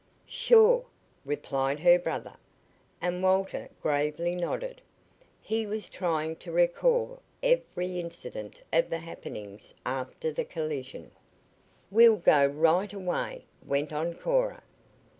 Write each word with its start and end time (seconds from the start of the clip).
"Sure," 0.25 0.85
replied 1.25 1.81
her 1.81 1.99
brother, 1.99 2.35
and 3.01 3.21
Walter 3.21 3.69
gravely 3.83 4.33
nodded. 4.33 4.81
He 5.43 5.67
was 5.67 5.89
trying 5.89 6.37
to 6.37 6.51
recall 6.51 7.21
every 7.43 7.99
incident 7.99 8.63
of 8.73 8.89
the 8.89 8.97
happenings 8.97 9.75
after 9.85 10.31
the 10.31 10.43
collision. 10.43 11.11
"We'll 11.91 12.15
go 12.17 12.47
right 12.47 12.91
away," 12.91 13.45
went 13.63 13.93
on 13.93 14.15
Cora. 14.15 14.63